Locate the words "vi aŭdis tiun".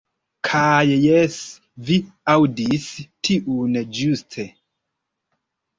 1.91-3.79